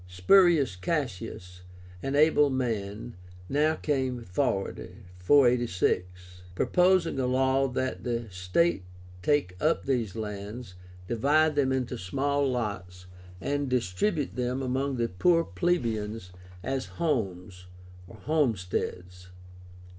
[0.07, 1.61] SPURIUS CASSIUS,
[2.01, 3.13] an able man,
[3.47, 4.89] now came forward
[5.19, 8.83] (486?), proposing a law that the state
[9.21, 10.73] take up these lands,
[11.07, 13.05] divide them into small lots,
[13.39, 16.31] and distribute them among the poor plebeians
[16.63, 17.67] as homes
[18.23, 19.27] (homesteads).